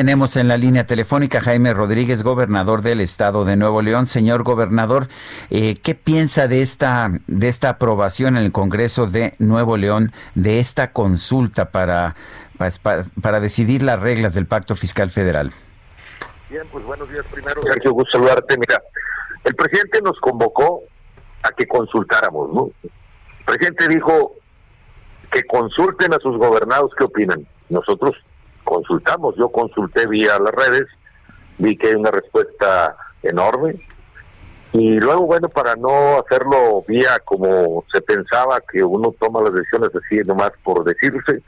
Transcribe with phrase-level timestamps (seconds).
[0.00, 4.06] Tenemos en la línea telefónica Jaime Rodríguez, gobernador del estado de Nuevo León.
[4.06, 5.08] Señor gobernador,
[5.50, 10.58] eh, ¿qué piensa de esta, de esta aprobación en el Congreso de Nuevo León, de
[10.58, 12.16] esta consulta para,
[12.56, 15.52] para, para decidir las reglas del Pacto Fiscal Federal?
[16.48, 17.60] Bien, pues buenos días primero.
[17.62, 18.56] Sergio, gusto saludarte.
[18.56, 18.82] Mira,
[19.44, 20.80] el presidente nos convocó
[21.42, 22.70] a que consultáramos, ¿no?
[22.82, 24.32] El presidente dijo
[25.30, 27.46] que consulten a sus gobernados qué opinan.
[27.68, 28.16] Nosotros
[28.70, 30.86] consultamos, yo consulté vía las redes,
[31.58, 33.74] vi que hay una respuesta enorme.
[34.72, 39.90] Y luego, bueno, para no hacerlo vía como se pensaba que uno toma las decisiones
[39.96, 41.42] así nomás por decirse,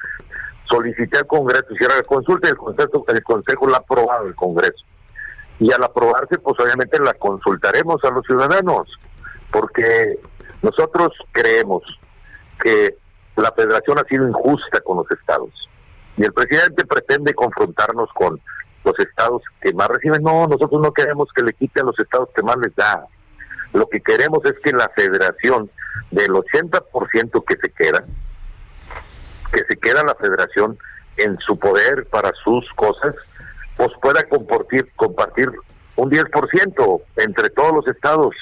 [0.64, 4.34] solicité al Congreso hiciera la consulta y el Consejo, el Consejo la ha aprobado el
[4.34, 4.84] Congreso.
[5.61, 8.89] Y al aprobarse, pues obviamente la consultaremos a los ciudadanos,
[9.53, 10.19] porque
[10.61, 11.84] nosotros creemos
[12.61, 12.97] que
[13.36, 15.51] la federación ha sido injusta con los estados.
[16.16, 18.41] Y el presidente pretende confrontarnos con
[18.84, 20.22] los estados que más reciben.
[20.22, 23.06] No, nosotros no queremos que le quiten a los estados que más les da.
[23.72, 25.70] Lo que queremos es que la federación,
[26.10, 28.05] del 80% que se queda,
[29.52, 30.78] que se queda la federación
[31.16, 33.14] en su poder para sus cosas,
[33.77, 35.50] pues pueda compartir, compartir
[35.96, 38.34] un 10% entre todos los estados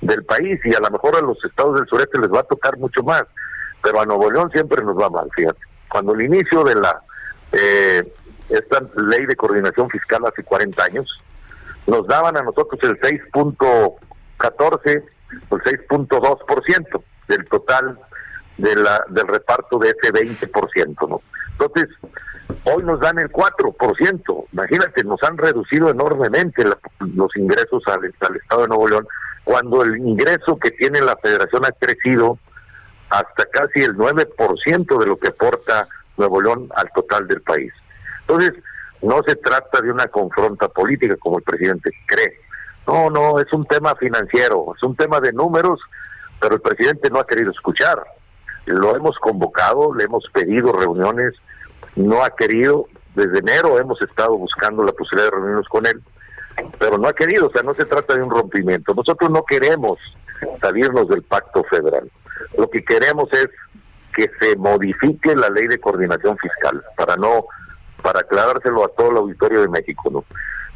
[0.00, 2.78] del país y a lo mejor a los estados del sureste les va a tocar
[2.78, 3.24] mucho más,
[3.82, 5.60] pero a Nuevo León siempre nos va mal, fíjate.
[5.88, 7.02] Cuando el inicio de la
[7.52, 8.12] eh,
[8.48, 11.22] esta ley de coordinación fiscal hace 40 años,
[11.86, 15.04] nos daban a nosotros el 6.14
[15.48, 17.98] o el 6.2% del total
[18.58, 21.22] de la, del reparto de ese 20%, ¿no?
[21.52, 21.88] Entonces,
[22.64, 24.46] hoy nos dan el 4%.
[24.52, 26.64] Imagínate, nos han reducido enormemente
[27.00, 29.08] los ingresos al, al Estado de Nuevo León,
[29.44, 32.38] cuando el ingreso que tiene la federación ha crecido
[33.08, 35.88] hasta casi el 9% de lo que aporta
[36.20, 37.72] Nuevo León al total del país.
[38.20, 38.52] Entonces,
[39.02, 42.38] no se trata de una confronta política como el presidente cree.
[42.86, 45.80] No, no, es un tema financiero, es un tema de números,
[46.40, 48.02] pero el presidente no ha querido escuchar.
[48.66, 51.34] Lo hemos convocado, le hemos pedido reuniones,
[51.96, 52.86] no ha querido.
[53.14, 56.00] Desde enero hemos estado buscando la posibilidad de reunirnos con él,
[56.78, 58.94] pero no ha querido, o sea, no se trata de un rompimiento.
[58.94, 59.98] Nosotros no queremos
[60.60, 62.10] salirnos del pacto federal.
[62.56, 63.48] Lo que queremos es
[64.20, 67.46] que se modifique la ley de coordinación fiscal para no
[68.02, 70.24] para aclarárselo a todo el auditorio de México, ¿no?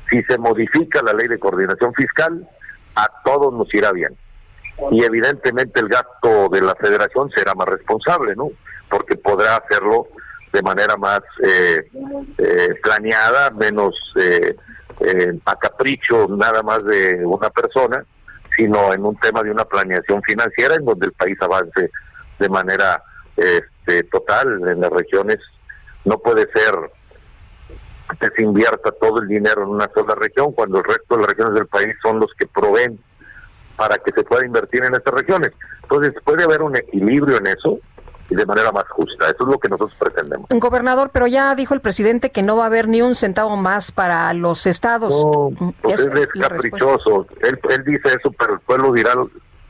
[0.09, 2.47] Si se modifica la ley de coordinación fiscal,
[2.95, 4.17] a todos nos irá bien.
[4.91, 8.51] Y evidentemente el gasto de la federación será más responsable, ¿no?
[8.89, 10.09] Porque podrá hacerlo
[10.53, 11.91] de manera más eh,
[12.39, 14.57] eh, planeada, menos eh,
[15.45, 18.05] a capricho nada más de una persona,
[18.57, 21.91] sino en un tema de una planeación financiera en donde el país avance
[22.39, 23.03] de manera
[23.37, 25.39] este, total en las regiones.
[26.05, 26.75] No puede ser
[28.21, 31.31] que se invierta todo el dinero en una sola región cuando el resto de las
[31.31, 32.99] regiones del país son los que proveen
[33.77, 35.53] para que se pueda invertir en estas regiones.
[35.83, 37.79] Entonces puede haber un equilibrio en eso
[38.31, 39.27] y de manera más justa.
[39.27, 40.49] Eso es lo que nosotros pretendemos.
[40.51, 43.93] Gobernador, pero ya dijo el presidente que no va a haber ni un centavo más
[43.93, 45.13] para los estados.
[45.13, 47.27] No, pues es, caprichoso.
[47.41, 49.15] Él, él dice eso, pero el pueblo dirá,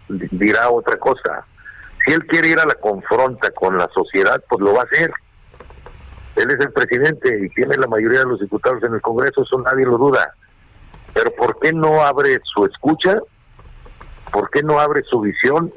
[0.09, 1.47] dirá otra cosa.
[2.05, 5.13] Si él quiere ir a la confronta con la sociedad, pues lo va a hacer.
[6.37, 9.59] Él es el presidente y tiene la mayoría de los diputados en el Congreso, eso
[9.61, 10.35] nadie lo duda.
[11.15, 13.21] Pero ¿por qué no abre su escucha?
[14.33, 15.73] ¿Por qué no abre su visión?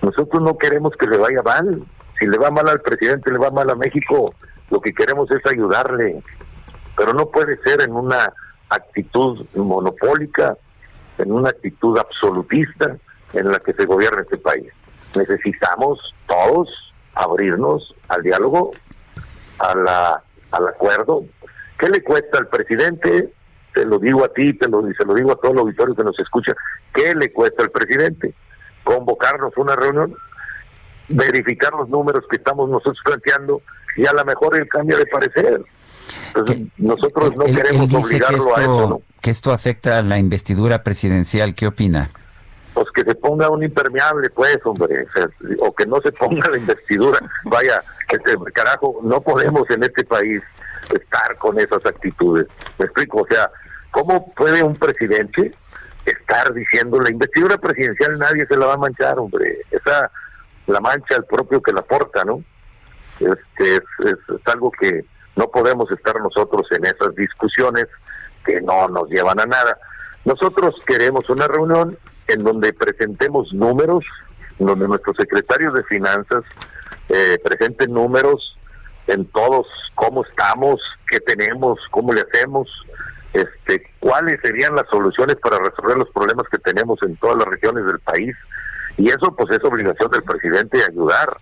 [0.00, 1.82] Nosotros no queremos que le vaya mal.
[2.18, 4.32] Si le va mal al presidente, le va mal a México.
[4.70, 6.22] Lo que queremos es ayudarle.
[6.96, 8.32] Pero no puede ser en una
[8.68, 10.56] actitud monopólica,
[11.18, 12.96] en una actitud absolutista
[13.32, 14.72] en la que se gobierna este país
[15.16, 16.68] necesitamos todos
[17.14, 18.72] abrirnos al diálogo,
[19.58, 21.24] a la, al acuerdo.
[21.78, 23.32] ¿Qué le cuesta al presidente?
[23.74, 26.04] Te lo digo a ti, te lo, se lo digo a todo el auditorio que
[26.04, 26.54] nos escucha.
[26.94, 28.34] ¿Qué le cuesta al presidente?
[28.84, 30.14] Convocarnos una reunión,
[31.08, 33.62] verificar los números que estamos nosotros planteando
[33.96, 35.62] y a lo mejor el cambio de parecer.
[36.78, 39.02] nosotros no queremos obligarlo a eso.
[39.20, 42.10] Que esto afecta a la investidura presidencial, ¿qué opina?
[42.82, 45.06] Pues que se ponga un impermeable, pues, hombre,
[45.60, 47.18] o que no se ponga la investidura.
[47.44, 50.42] Vaya, Este, carajo, no podemos en este país
[50.92, 52.46] estar con esas actitudes.
[52.78, 53.50] Me explico, o sea,
[53.90, 55.52] ¿cómo puede un presidente
[56.04, 59.58] estar diciendo la investidura presidencial nadie se la va a manchar, hombre?
[59.70, 60.10] Esa
[60.66, 62.42] la mancha el propio que la porta, ¿no?
[63.20, 65.04] Este es, es algo que
[65.36, 67.86] no podemos estar nosotros en esas discusiones
[68.44, 69.78] que no nos llevan a nada.
[70.24, 71.96] Nosotros queremos una reunión
[72.28, 74.04] en donde presentemos números,
[74.58, 76.44] donde nuestros secretarios de finanzas
[77.08, 78.56] eh, presenten números
[79.06, 82.70] en todos, cómo estamos, qué tenemos, cómo le hacemos,
[83.32, 87.84] este, cuáles serían las soluciones para resolver los problemas que tenemos en todas las regiones
[87.86, 88.36] del país.
[88.96, 91.36] Y eso pues es obligación del presidente ayudar.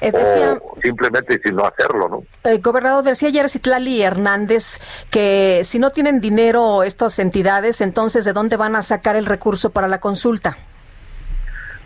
[0.00, 2.24] Eh, o simplemente si no hacerlo, ¿no?
[2.44, 4.80] El gobernador decía ayer Citlali Hernández
[5.10, 9.70] que si no tienen dinero estas entidades, entonces ¿de dónde van a sacar el recurso
[9.70, 10.56] para la consulta?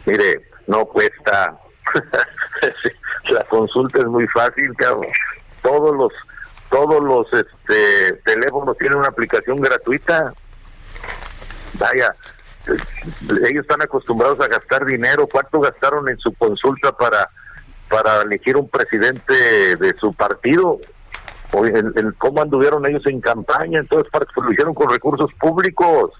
[0.06, 1.58] Mire, no cuesta.
[3.30, 4.72] la consulta es muy fácil,
[5.62, 6.12] Todos los
[6.70, 10.32] todos los este, teléfonos tienen una aplicación gratuita.
[11.74, 12.14] Vaya,
[12.66, 15.26] ellos están acostumbrados a gastar dinero.
[15.30, 17.28] ¿Cuánto gastaron en su consulta para
[17.90, 19.34] para elegir un presidente
[19.76, 20.78] de su partido,
[21.52, 26.12] o en, cómo anduvieron ellos en campaña, entonces para lo hicieron con recursos públicos.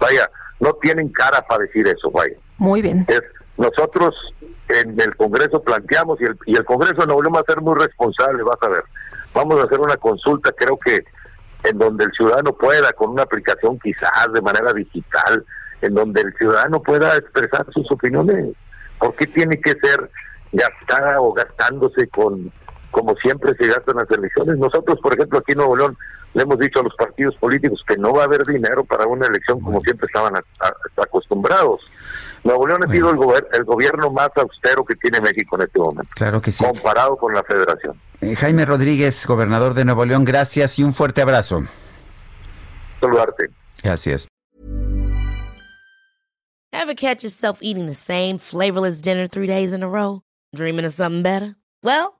[0.00, 0.28] Vaya,
[0.58, 2.34] no tienen cara para decir eso, vaya.
[2.58, 3.06] Muy bien.
[3.08, 3.22] Es,
[3.56, 4.14] nosotros
[4.68, 8.42] en el Congreso planteamos, y el, y el Congreso no volvemos a ser muy responsable,
[8.42, 8.82] vas a ver.
[9.32, 11.04] Vamos a hacer una consulta, creo que
[11.64, 15.44] en donde el ciudadano pueda, con una aplicación quizás de manera digital,
[15.82, 18.54] en donde el ciudadano pueda expresar sus opiniones.
[18.98, 20.10] ¿Por qué tiene que ser
[20.52, 22.52] gastada o gastándose con
[22.90, 24.58] como siempre se gastan las elecciones.
[24.58, 25.96] Nosotros, por ejemplo, aquí en Nuevo León
[26.34, 29.26] le hemos dicho a los partidos políticos que no va a haber dinero para una
[29.26, 30.34] elección como siempre estaban
[30.96, 31.90] acostumbrados.
[32.44, 33.18] Nuevo León ha sido el,
[33.52, 36.10] el, gobierno más austero que tiene México en este momento.
[36.14, 36.64] Claro que sí.
[36.64, 38.00] Comparado con la federación.
[38.20, 41.64] Eh, Jaime Rodríguez, gobernador de Nuevo León, gracias y un fuerte abrazo.
[43.00, 43.50] Saludarte.
[43.82, 44.28] Gracias.
[46.72, 50.22] Ever catch yourself eating the same flavorless dinner three days in a row?
[50.54, 51.56] Dreaming of something better?
[51.82, 52.19] Well,